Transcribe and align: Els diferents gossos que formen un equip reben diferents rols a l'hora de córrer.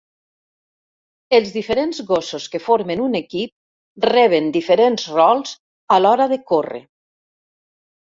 Els 1.39 1.49
diferents 1.57 1.99
gossos 2.07 2.47
que 2.55 2.61
formen 2.67 3.03
un 3.07 3.17
equip 3.19 4.05
reben 4.11 4.47
diferents 4.55 5.05
rols 5.19 5.53
a 5.97 5.99
l'hora 6.05 6.27
de 6.33 6.41
córrer. 6.53 6.83